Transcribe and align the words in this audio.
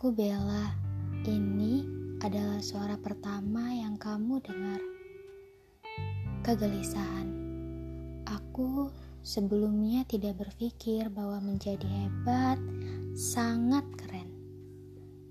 Aku 0.00 0.10
Bella. 0.10 0.74
Ini 1.22 1.86
adalah 2.26 2.58
suara 2.58 2.98
pertama 2.98 3.70
yang 3.70 3.94
kamu 3.94 4.42
dengar. 4.42 4.82
Kegelisahan. 6.42 7.28
Aku 8.26 8.90
sebelumnya 9.22 10.02
tidak 10.10 10.42
berpikir 10.42 11.06
bahwa 11.06 11.38
menjadi 11.38 11.86
hebat 11.86 12.58
sangat 13.14 13.86
keren. 13.94 14.26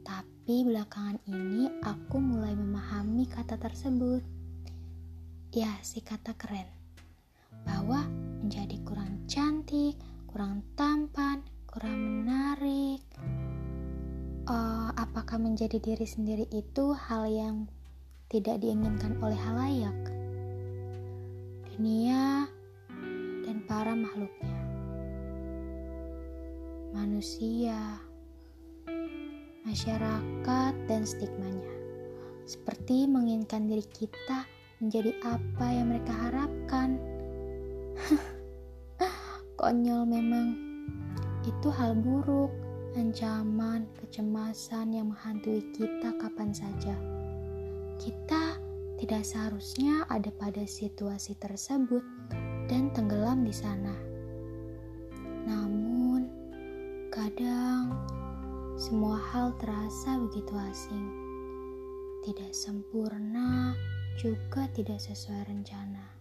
Tapi 0.08 0.64
belakangan 0.64 1.20
ini 1.28 1.68
aku 1.84 2.18
mulai 2.18 2.56
memahami 2.56 3.28
kata 3.28 3.60
tersebut. 3.60 4.24
Ya, 5.52 5.76
si 5.84 6.00
kata 6.00 6.32
keren. 6.40 6.72
Bahwa 7.68 8.08
menjadi 8.40 8.80
kurang 8.88 9.28
cantik, 9.28 10.00
kurang 10.32 10.62
menjadi 15.60 15.92
diri 15.92 16.08
sendiri 16.08 16.46
itu 16.56 16.96
hal 16.96 17.28
yang 17.28 17.68
tidak 18.32 18.64
diinginkan 18.64 19.20
oleh 19.20 19.36
halayak, 19.36 20.00
dunia, 21.68 22.48
dan 23.44 23.60
para 23.68 23.92
makhluknya, 23.92 24.56
manusia, 26.96 27.76
masyarakat, 29.68 30.74
dan 30.88 31.04
stigmanya, 31.04 31.76
seperti 32.48 33.04
menginginkan 33.12 33.68
diri 33.68 33.84
kita 33.92 34.48
menjadi 34.80 35.12
apa 35.28 35.68
yang 35.76 35.92
mereka 35.92 36.14
harapkan. 36.24 36.96
Konyol 39.60 40.08
memang, 40.08 40.56
itu 41.44 41.68
hal 41.68 42.00
buruk 42.00 42.48
ancaman, 42.96 43.84
kecemasan 44.00 44.39
yang 44.94 45.14
menghantui 45.14 45.62
kita 45.78 46.12
kapan 46.18 46.50
saja. 46.50 46.98
Kita 48.02 48.58
tidak 48.98 49.24
seharusnya 49.24 50.04
ada 50.10 50.34
pada 50.36 50.66
situasi 50.66 51.38
tersebut 51.38 52.02
dan 52.68 52.92
tenggelam 52.92 53.46
di 53.46 53.54
sana. 53.54 53.96
Namun, 55.46 56.28
kadang 57.14 57.96
semua 58.76 59.22
hal 59.32 59.56
terasa 59.62 60.18
begitu 60.18 60.54
asing. 60.68 61.08
Tidak 62.26 62.52
sempurna, 62.52 63.72
juga 64.20 64.68
tidak 64.76 65.00
sesuai 65.00 65.48
rencana 65.48 66.19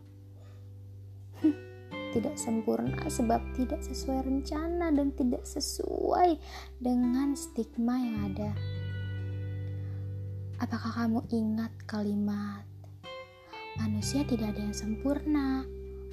tidak 2.12 2.36
sempurna 2.36 2.96
sebab 3.08 3.40
tidak 3.54 3.80
sesuai 3.84 4.24
rencana 4.24 4.92
dan 4.92 5.12
tidak 5.14 5.44
sesuai 5.44 6.40
dengan 6.80 7.36
stigma 7.36 7.96
yang 8.00 8.16
ada. 8.32 8.50
Apakah 10.58 10.90
kamu 10.90 11.22
ingat 11.30 11.70
kalimat 11.86 12.66
manusia 13.78 14.26
tidak 14.26 14.56
ada 14.56 14.60
yang 14.66 14.74
sempurna? 14.74 15.62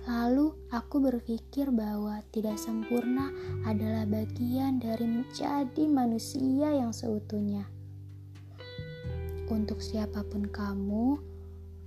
Lalu 0.05 0.53
aku 0.69 1.01
berpikir 1.01 1.73
bahwa 1.73 2.21
tidak 2.29 2.61
sempurna 2.61 3.33
adalah 3.65 4.05
bagian 4.05 4.77
dari 4.77 5.09
menjadi 5.09 5.89
manusia 5.89 6.69
yang 6.69 6.93
seutuhnya. 6.93 7.65
Untuk 9.49 9.81
siapa 9.81 10.21
pun 10.29 10.45
kamu, 10.45 11.34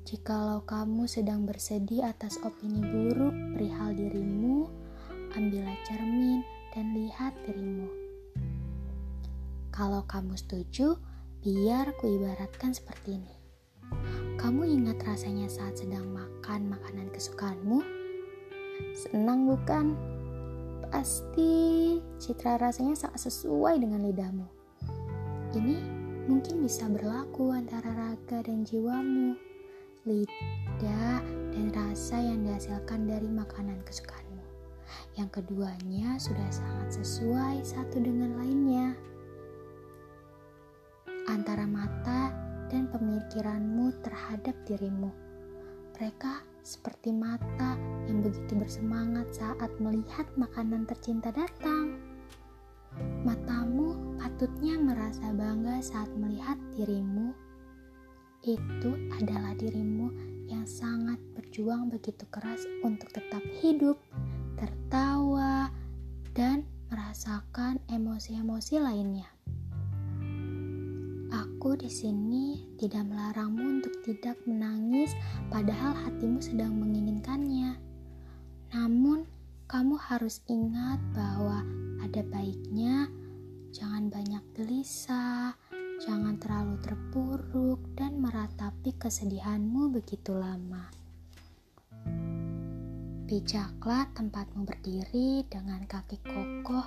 Jikalau 0.08 0.64
kamu 0.64 1.04
sedang 1.04 1.44
bersedih 1.44 2.00
atas 2.00 2.40
opini 2.40 2.80
buruk 2.80 3.36
perihal 3.52 3.92
dirimu, 3.92 4.64
ambillah 5.36 5.76
cermin 5.84 6.40
dan 6.72 6.96
lihat 6.96 7.36
dirimu. 7.44 7.84
Kalau 9.68 10.08
kamu 10.08 10.32
setuju, 10.32 10.96
biar 11.44 11.92
kuibaratkan 12.00 12.72
seperti 12.72 13.20
ini. 13.20 13.36
Kamu 14.40 14.64
ingat 14.64 14.96
rasanya 15.04 15.44
saat 15.44 15.76
sedang 15.76 16.08
makan 16.08 16.72
makanan 16.72 17.12
kesukaanmu? 17.12 17.84
Senang 18.96 19.44
bukan? 19.44 19.92
Pasti 20.88 22.00
citra 22.16 22.56
rasanya 22.56 22.96
sangat 22.96 23.28
sesuai 23.28 23.84
dengan 23.84 24.08
lidahmu. 24.08 24.48
Ini 25.52 25.76
mungkin 26.32 26.64
bisa 26.64 26.88
berlaku 26.88 27.52
antara 27.52 27.92
raga 27.92 28.40
dan 28.40 28.64
jiwamu 28.64 29.36
lidah, 30.08 31.20
dan 31.52 31.68
rasa 31.76 32.16
yang 32.16 32.40
dihasilkan 32.48 33.04
dari 33.04 33.28
makanan 33.28 33.76
kesukaanmu. 33.84 34.40
Yang 35.20 35.42
keduanya 35.42 36.16
sudah 36.16 36.48
sangat 36.48 36.96
sesuai 36.96 37.60
satu 37.60 38.00
dengan 38.00 38.40
lainnya. 38.40 38.96
Antara 41.28 41.68
mata 41.68 42.32
dan 42.72 42.88
pemikiranmu 42.88 43.92
terhadap 44.00 44.56
dirimu. 44.64 45.12
Mereka 46.00 46.40
seperti 46.64 47.12
mata 47.12 47.76
yang 48.08 48.24
begitu 48.24 48.56
bersemangat 48.56 49.28
saat 49.36 49.68
melihat 49.76 50.24
makanan 50.40 50.88
tercinta 50.88 51.28
datang. 51.28 52.00
Matamu 53.28 54.16
patutnya 54.16 54.80
merasa 54.80 55.28
bangga 55.36 55.84
saat 55.84 56.08
melihat 56.16 56.56
dirimu 56.72 57.47
itu 58.46 58.90
adalah 59.18 59.54
dirimu 59.58 60.10
yang 60.48 60.64
sangat 60.64 61.20
berjuang 61.36 61.92
begitu 61.92 62.24
keras 62.32 62.64
untuk 62.86 63.10
tetap 63.12 63.42
hidup, 63.60 64.00
tertawa, 64.56 65.68
dan 66.32 66.62
merasakan 66.88 67.82
emosi-emosi 67.90 68.74
lainnya. 68.80 69.28
Aku 71.28 71.74
di 71.74 71.90
sini 71.90 72.62
tidak 72.78 73.10
melarangmu 73.10 73.82
untuk 73.82 73.92
tidak 74.06 74.38
menangis, 74.46 75.12
padahal 75.50 75.92
hatimu 75.92 76.38
sedang 76.38 76.78
menginginkannya. 76.78 77.74
Namun, 78.72 79.26
kamu 79.66 79.98
harus 79.98 80.40
ingat 80.46 81.02
bahwa 81.12 81.66
ada 82.00 82.22
baiknya 82.30 83.10
jangan 83.74 84.08
banyak 84.08 84.40
gelisah, 84.54 85.17
kesedihanmu 89.08 89.96
begitu 89.96 90.36
lama. 90.36 90.84
Bijaklah 93.24 94.04
tempatmu 94.12 94.68
berdiri 94.68 95.48
dengan 95.48 95.88
kaki 95.88 96.20
kokoh 96.20 96.84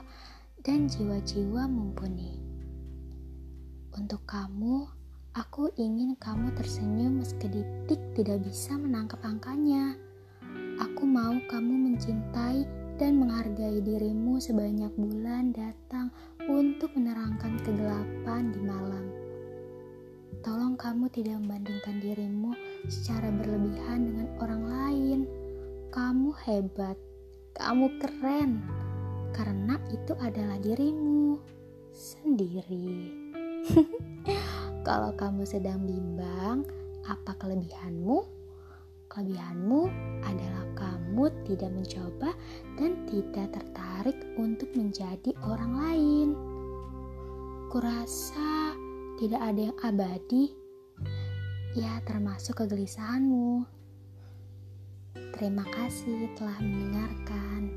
dan 0.62 0.86
jiwa-jiwa 0.86 1.66
mumpuni. 1.66 2.38
Untuk 3.98 4.22
kamu, 4.30 4.86
aku 5.34 5.74
ingin 5.82 6.14
kamu 6.22 6.54
tersenyum 6.54 7.26
meski 7.26 7.50
detik 7.50 7.98
tidak 8.14 8.46
bisa 8.46 8.78
menangkap 8.78 9.18
angkanya. 9.26 9.98
Aku 10.78 11.10
mau 11.10 11.34
kamu 11.50 11.74
mencintai 11.90 12.70
dan 13.02 13.18
menghargai 13.18 13.82
dirimu 13.82 14.38
sebanyak 14.38 14.94
bulan 14.94 15.58
datang 15.58 16.14
untuk 16.46 16.94
menerangkan 16.94 17.58
kegelapan 17.66 18.54
di 18.54 18.62
malam. 18.62 19.21
Tolong 20.72 20.88
kamu 20.88 21.12
tidak 21.12 21.36
membandingkan 21.44 22.00
dirimu 22.00 22.56
secara 22.88 23.28
berlebihan 23.28 24.08
dengan 24.08 24.28
orang 24.40 24.64
lain. 24.72 25.20
Kamu 25.92 26.32
hebat, 26.48 26.96
kamu 27.60 28.00
keren, 28.00 28.64
karena 29.36 29.76
itu 29.92 30.16
adalah 30.16 30.56
dirimu 30.64 31.44
sendiri. 31.92 32.88
Kalau 34.88 35.12
kamu 35.20 35.44
sedang 35.44 35.84
bimbang, 35.84 36.64
apa 37.04 37.36
kelebihanmu? 37.36 38.24
Kelebihanmu 39.12 39.82
adalah 40.24 40.66
kamu 40.80 41.36
tidak 41.52 41.72
mencoba 41.76 42.32
dan 42.80 42.96
tidak 43.12 43.60
tertarik 43.60 44.16
untuk 44.40 44.72
menjadi 44.72 45.36
orang 45.44 45.74
lain. 45.76 46.30
Kurasa 47.68 48.72
tidak 49.20 49.42
ada 49.44 49.62
yang 49.68 49.78
abadi, 49.84 50.61
ya 51.72 52.04
termasuk 52.04 52.60
kegelisahanmu. 52.60 53.64
Terima 55.16 55.64
kasih 55.72 56.28
telah 56.36 56.60
mendengarkan. 56.60 57.71